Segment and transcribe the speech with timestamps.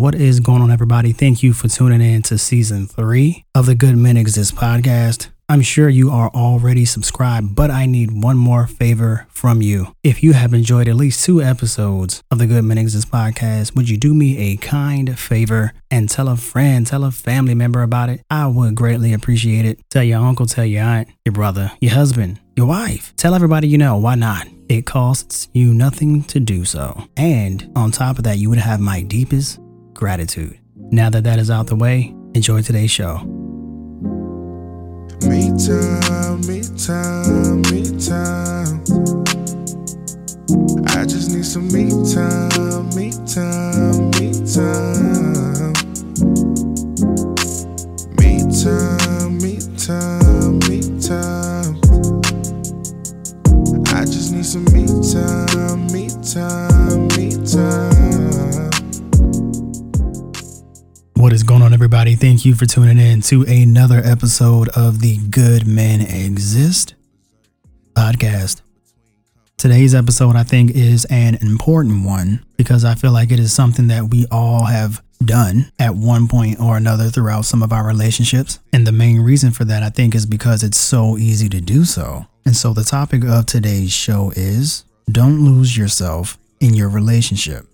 [0.00, 1.10] What is going on, everybody?
[1.10, 5.30] Thank you for tuning in to season three of the Good Men Exist podcast.
[5.48, 9.96] I'm sure you are already subscribed, but I need one more favor from you.
[10.04, 13.90] If you have enjoyed at least two episodes of the Good Men Exist podcast, would
[13.90, 18.08] you do me a kind favor and tell a friend, tell a family member about
[18.08, 18.20] it?
[18.30, 19.80] I would greatly appreciate it.
[19.90, 23.12] Tell your uncle, tell your aunt, your brother, your husband, your wife.
[23.16, 23.96] Tell everybody you know.
[23.96, 24.46] Why not?
[24.68, 27.08] It costs you nothing to do so.
[27.16, 29.58] And on top of that, you would have my deepest
[29.98, 30.56] gratitude.
[30.92, 33.18] Now that that is out the way, enjoy today's show.
[35.26, 38.78] Me time, me time, me time.
[40.96, 45.47] I just need some me time, me time, me time.
[62.28, 66.94] Thank you for tuning in to another episode of the Good Men Exist
[67.94, 68.60] podcast.
[69.56, 73.86] Today's episode, I think, is an important one because I feel like it is something
[73.86, 78.58] that we all have done at one point or another throughout some of our relationships.
[78.74, 81.86] And the main reason for that, I think, is because it's so easy to do
[81.86, 82.26] so.
[82.44, 87.64] And so the topic of today's show is don't lose yourself in your relationship.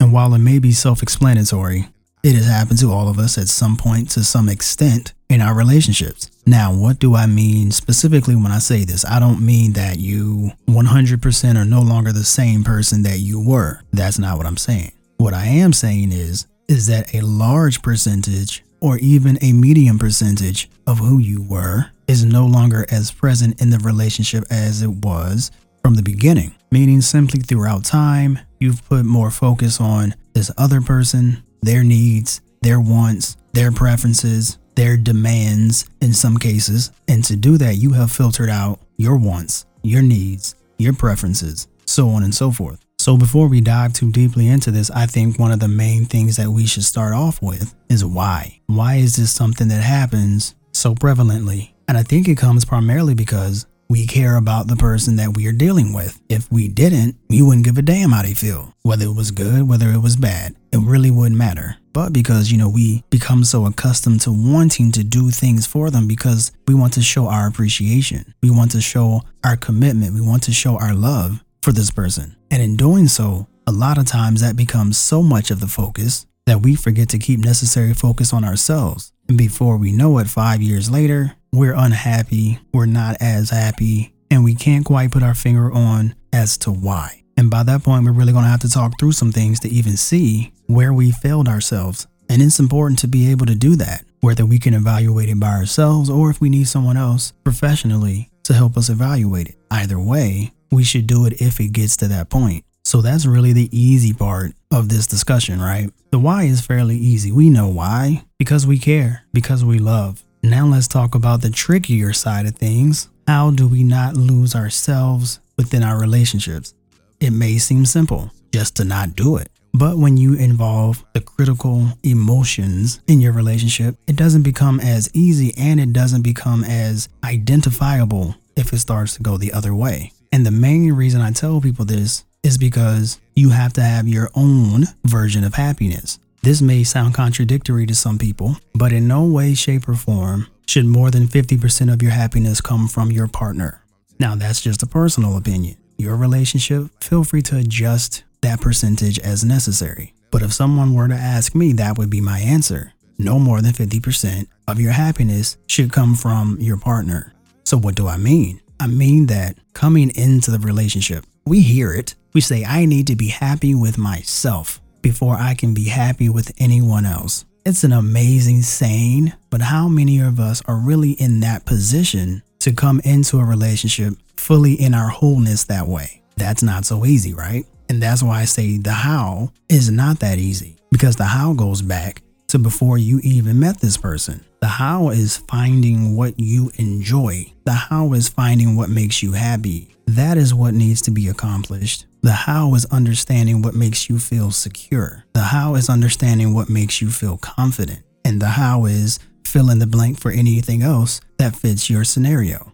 [0.00, 1.88] And while it may be self explanatory,
[2.22, 5.54] it has happened to all of us at some point to some extent in our
[5.54, 6.30] relationships.
[6.46, 9.04] Now, what do I mean specifically when I say this?
[9.04, 13.80] I don't mean that you 100% are no longer the same person that you were.
[13.92, 14.92] That's not what I'm saying.
[15.16, 20.70] What I am saying is is that a large percentage or even a medium percentage
[20.86, 25.50] of who you were is no longer as present in the relationship as it was
[25.82, 26.54] from the beginning.
[26.70, 32.80] Meaning simply throughout time, you've put more focus on this other person, their needs, their
[32.80, 36.90] wants, their preferences, their demands in some cases.
[37.08, 42.08] And to do that, you have filtered out your wants, your needs, your preferences, so
[42.10, 42.80] on and so forth.
[42.98, 46.36] So before we dive too deeply into this, I think one of the main things
[46.36, 48.60] that we should start off with is why.
[48.66, 51.72] Why is this something that happens so prevalently?
[51.88, 55.52] And I think it comes primarily because we care about the person that we are
[55.52, 56.22] dealing with.
[56.28, 58.72] If we didn't, we wouldn't give a damn how they feel.
[58.82, 61.76] Whether it was good, whether it was bad, it really wouldn't matter.
[61.92, 66.06] But because, you know, we become so accustomed to wanting to do things for them
[66.06, 68.32] because we want to show our appreciation.
[68.44, 70.14] We want to show our commitment.
[70.14, 72.36] We want to show our love for this person.
[72.48, 76.26] And in doing so, a lot of times that becomes so much of the focus
[76.46, 79.12] that we forget to keep necessary focus on ourselves.
[79.28, 84.44] And before we know it, five years later, we're unhappy, we're not as happy, and
[84.44, 87.22] we can't quite put our finger on as to why.
[87.36, 89.68] And by that point, we're really going to have to talk through some things to
[89.68, 92.06] even see where we failed ourselves.
[92.28, 95.48] And it's important to be able to do that, whether we can evaluate it by
[95.56, 99.56] ourselves or if we need someone else professionally to help us evaluate it.
[99.70, 102.64] Either way, we should do it if it gets to that point.
[102.84, 105.90] So that's really the easy part of this discussion, right?
[106.10, 107.32] The why is fairly easy.
[107.32, 110.22] We know why because we care, because we love.
[110.42, 113.08] Now let's talk about the trickier side of things.
[113.26, 116.72] How do we not lose ourselves within our relationships?
[117.20, 119.50] It may seem simple just to not do it.
[119.74, 125.52] But when you involve the critical emotions in your relationship, it doesn't become as easy
[125.58, 130.10] and it doesn't become as identifiable if it starts to go the other way.
[130.32, 134.30] And the main reason I tell people this is because you have to have your
[134.34, 136.18] own version of happiness.
[136.42, 140.86] This may sound contradictory to some people, but in no way, shape, or form should
[140.86, 143.84] more than 50% of your happiness come from your partner.
[144.18, 145.76] Now, that's just a personal opinion.
[145.98, 150.14] Your relationship, feel free to adjust that percentage as necessary.
[150.30, 152.94] But if someone were to ask me, that would be my answer.
[153.18, 157.34] No more than 50% of your happiness should come from your partner.
[157.64, 158.62] So, what do I mean?
[158.78, 162.14] I mean that coming into the relationship, we hear it.
[162.32, 166.52] We say, I need to be happy with myself before I can be happy with
[166.58, 167.44] anyone else.
[167.64, 172.72] It's an amazing saying, but how many of us are really in that position to
[172.72, 176.22] come into a relationship fully in our wholeness that way?
[176.36, 177.66] That's not so easy, right?
[177.90, 181.82] And that's why I say the how is not that easy because the how goes
[181.82, 184.44] back to before you even met this person.
[184.60, 187.52] The how is finding what you enjoy.
[187.64, 189.94] The how is finding what makes you happy.
[190.06, 192.06] That is what needs to be accomplished.
[192.22, 195.24] The how is understanding what makes you feel secure.
[195.32, 198.02] The how is understanding what makes you feel confident.
[198.24, 202.72] And the how is fill in the blank for anything else that fits your scenario.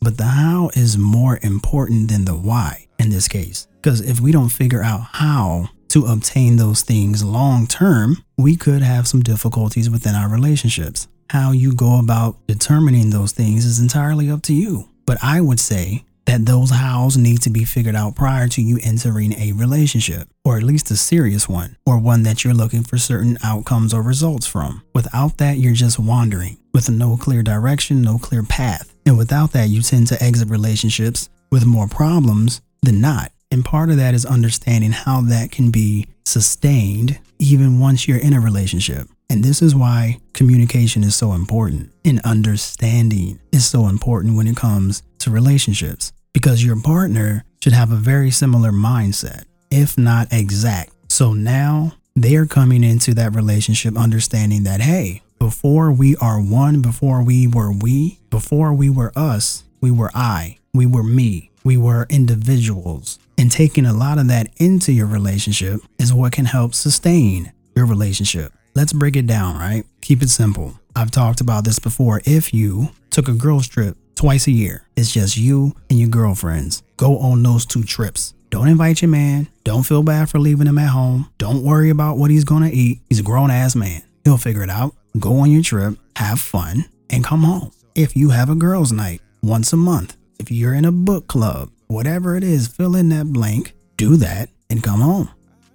[0.00, 3.66] But the how is more important than the why in this case.
[3.82, 8.82] Because if we don't figure out how to obtain those things long term, we could
[8.82, 11.06] have some difficulties within our relationships.
[11.30, 14.88] How you go about determining those things is entirely up to you.
[15.06, 18.78] But I would say that those hows need to be figured out prior to you
[18.82, 22.98] entering a relationship, or at least a serious one, or one that you're looking for
[22.98, 24.82] certain outcomes or results from.
[24.94, 28.92] Without that, you're just wandering with no clear direction, no clear path.
[29.06, 33.30] And without that, you tend to exit relationships with more problems than not.
[33.50, 38.32] And part of that is understanding how that can be sustained even once you're in
[38.32, 39.08] a relationship.
[39.30, 44.56] And this is why communication is so important and understanding is so important when it
[44.56, 50.92] comes to relationships because your partner should have a very similar mindset, if not exact.
[51.10, 57.24] So now they're coming into that relationship understanding that, hey, before we are one, before
[57.24, 62.06] we were we, before we were us, we were I, we were me, we were
[62.10, 63.18] individuals.
[63.38, 67.86] And taking a lot of that into your relationship is what can help sustain your
[67.86, 68.52] relationship.
[68.74, 69.84] Let's break it down, right?
[70.02, 70.78] Keep it simple.
[70.94, 72.20] I've talked about this before.
[72.26, 76.82] If you took a girls trip twice a year, it's just you and your girlfriends.
[76.96, 78.34] Go on those two trips.
[78.50, 79.48] Don't invite your man.
[79.64, 81.30] Don't feel bad for leaving him at home.
[81.38, 83.00] Don't worry about what he's to eat.
[83.08, 84.02] He's a grown ass man.
[84.24, 84.94] He'll figure it out.
[85.18, 87.70] Go on your trip, have fun, and come home.
[87.94, 91.70] If you have a girls' night once a month, if you're in a book club,
[91.86, 95.30] whatever it is, fill in that blank, do that, and come home.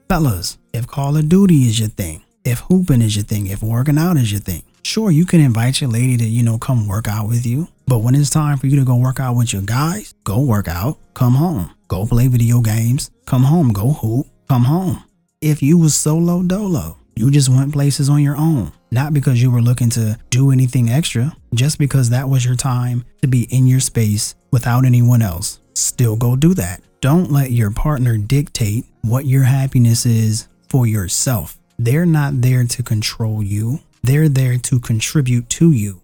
[0.10, 3.98] Fellas, if Call of Duty is your thing, if hooping is your thing, if working
[3.98, 7.08] out is your thing, sure, you can invite your lady to, you know, come work
[7.08, 7.68] out with you.
[7.92, 10.70] But when it's time for you to go work out with your guys, go work
[10.70, 11.72] out, come home.
[11.90, 15.04] Go play video games, come home, go hoop, come home.
[15.42, 19.52] If you was solo dolo, you just went places on your own, not because you
[19.52, 23.68] were looking to do anything extra, just because that was your time to be in
[23.68, 25.60] your space without anyone else.
[25.74, 26.82] Still go do that.
[27.02, 31.58] Don't let your partner dictate what your happiness is for yourself.
[31.78, 36.00] They're not there to control you, they're there to contribute to you,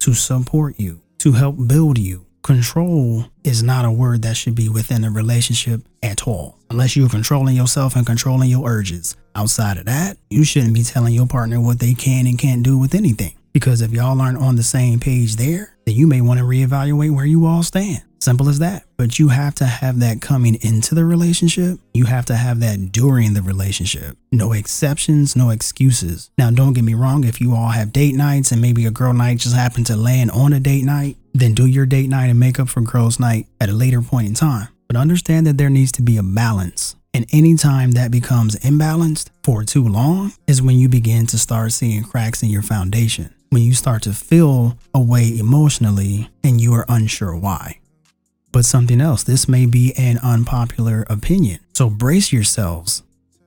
[0.00, 2.26] to support you, to help build you.
[2.42, 7.08] Control is not a word that should be within a relationship at all, unless you're
[7.08, 9.16] controlling yourself and controlling your urges.
[9.34, 12.76] Outside of that, you shouldn't be telling your partner what they can and can't do
[12.76, 13.34] with anything.
[13.54, 17.14] Because if y'all aren't on the same page there, then you may want to reevaluate
[17.14, 18.02] where you all stand.
[18.24, 18.86] Simple as that.
[18.96, 21.78] But you have to have that coming into the relationship.
[21.92, 24.16] You have to have that during the relationship.
[24.32, 26.30] No exceptions, no excuses.
[26.38, 29.12] Now, don't get me wrong, if you all have date nights and maybe a girl
[29.12, 32.40] night just happened to land on a date night, then do your date night and
[32.40, 34.68] make up for girls' night at a later point in time.
[34.88, 36.96] But understand that there needs to be a balance.
[37.12, 42.02] And anytime that becomes imbalanced for too long is when you begin to start seeing
[42.02, 43.34] cracks in your foundation.
[43.50, 47.80] When you start to feel away emotionally and you are unsure why
[48.54, 49.24] but something else.
[49.24, 51.58] This may be an unpopular opinion.
[51.74, 53.02] So brace yourselves.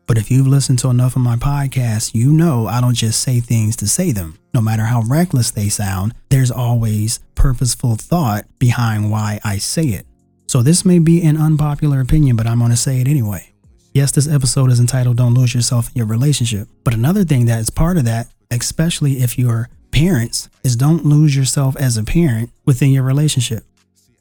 [0.06, 3.40] But if you've listened to enough of my podcasts, you know I don't just say
[3.40, 4.38] things to say them.
[4.54, 10.06] No matter how reckless they sound, there's always purposeful thought behind why I say it.
[10.48, 13.54] So this may be an unpopular opinion, but I'm going to say it anyway.
[13.94, 16.68] Yes, this episode is entitled Don't Lose Yourself in Your Relationship.
[16.84, 21.34] But another thing that is part of that, especially if you're parents, is don't lose
[21.34, 23.64] yourself as a parent within your relationship.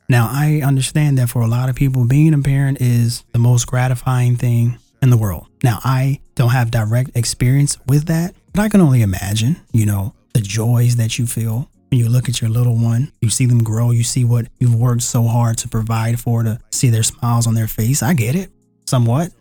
[0.09, 3.67] Now, I understand that for a lot of people, being a parent is the most
[3.67, 5.47] gratifying thing in the world.
[5.65, 10.15] Now, I don't have direct experience with that, but I can only imagine, you know,
[10.33, 13.11] the joys that you feel when you look at your little one.
[13.21, 16.61] You see them grow, you see what you've worked so hard to provide for, to
[16.71, 18.03] see their smiles on their face.
[18.03, 18.51] I get it
[18.87, 19.33] somewhat.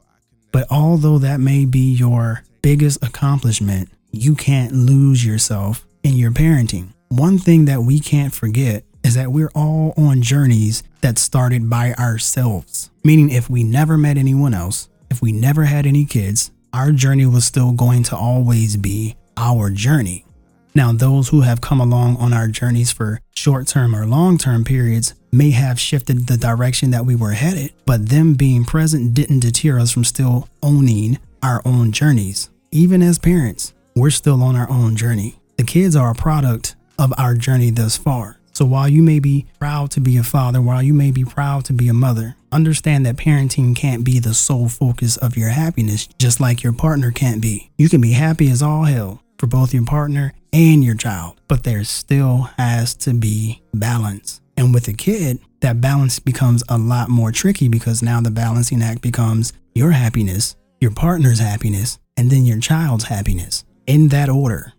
[0.51, 6.93] But although that may be your biggest accomplishment, you can't lose yourself in your parenting.
[7.09, 11.93] One thing that we can't forget is that we're all on journeys that started by
[11.93, 12.89] ourselves.
[13.03, 17.27] Meaning, if we never met anyone else, if we never had any kids, our journey
[17.27, 20.25] was still going to always be our journey.
[20.73, 24.63] Now, those who have come along on our journeys for short term or long term
[24.63, 29.41] periods may have shifted the direction that we were headed, but them being present didn't
[29.41, 32.49] deter us from still owning our own journeys.
[32.71, 35.35] Even as parents, we're still on our own journey.
[35.57, 38.34] The kids are a product of our journey thus far.
[38.55, 41.65] So while you may be proud to be a father, while you may be proud
[41.65, 46.07] to be a mother, understand that parenting can't be the sole focus of your happiness,
[46.19, 47.69] just like your partner can't be.
[47.77, 51.65] You can be happy as all hell for both your partner and your child, but
[51.65, 54.39] there still has to be balance.
[54.55, 58.81] And with a kid, that balance becomes a lot more tricky because now the balancing
[58.81, 64.71] act becomes your happiness, your partner's happiness, and then your child's happiness in that order.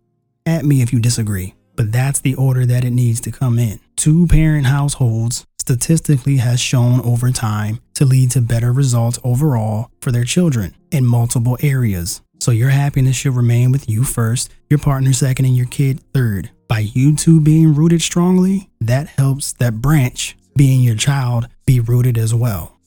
[0.46, 3.78] At me if you disagree but that's the order that it needs to come in.
[3.96, 10.12] Two parent households statistically has shown over time to lead to better results overall for
[10.12, 12.22] their children in multiple areas.
[12.38, 16.50] So your happiness should remain with you first, your partner second, and your kid third.
[16.68, 22.18] By you two being rooted strongly, that helps that branch, being your child, be rooted
[22.18, 22.78] as well.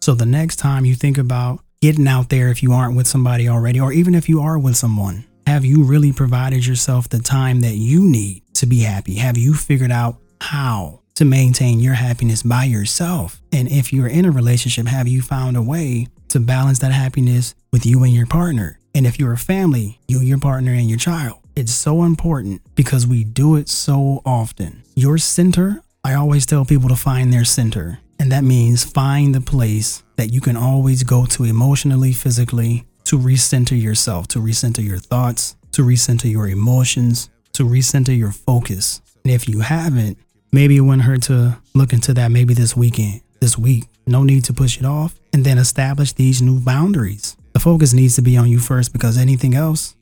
[0.00, 3.48] So the next time you think about getting out there if you aren't with somebody
[3.48, 7.60] already, or even if you are with someone, have you really provided yourself the time
[7.60, 9.16] that you need to be happy?
[9.16, 13.40] Have you figured out how to maintain your happiness by yourself?
[13.52, 17.54] And if you're in a relationship, have you found a way to balance that happiness
[17.72, 18.78] with you and your partner?
[18.94, 21.38] And if you're a family, you, your partner, and your child.
[21.56, 24.82] It's so important because we do it so often.
[24.94, 27.98] Your center, I always tell people to find their center.
[28.18, 33.18] And that means find the place that you can always go to emotionally, physically, to
[33.18, 39.00] recenter yourself, to recenter your thoughts, to recenter your emotions, to recenter your focus.
[39.24, 40.18] And if you haven't,
[40.52, 43.84] maybe it wouldn't hurt to look into that maybe this weekend, this week.
[44.06, 45.18] No need to push it off.
[45.32, 47.36] And then establish these new boundaries.
[47.52, 49.94] The focus needs to be on you first because anything else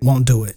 [0.00, 0.56] won't do it.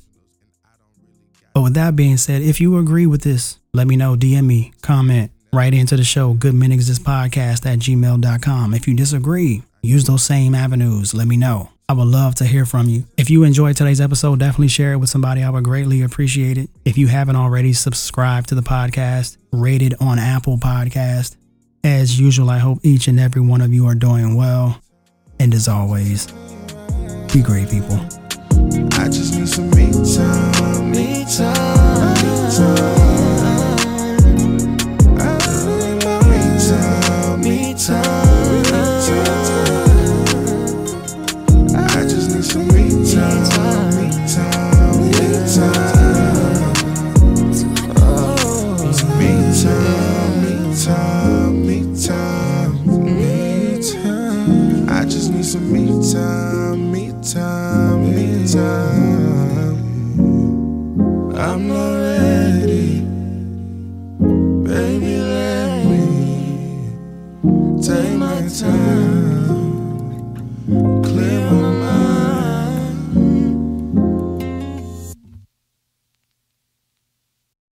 [1.53, 4.15] But with that being said, if you agree with this, let me know.
[4.15, 8.73] DM me, comment, write into the show, Good Men Exist Podcast at gmail.com.
[8.73, 11.13] If you disagree, use those same avenues.
[11.13, 11.69] Let me know.
[11.89, 13.03] I would love to hear from you.
[13.17, 15.43] If you enjoyed today's episode, definitely share it with somebody.
[15.43, 16.69] I would greatly appreciate it.
[16.85, 21.35] If you haven't already, subscribe to the podcast, rated on Apple Podcast.
[21.83, 24.81] As usual, I hope each and every one of you are doing well.
[25.39, 26.27] And as always,
[27.33, 27.99] be great people.
[28.93, 31.72] I just need some me time, me time,
[55.53, 59.12] some me time, me time, me time.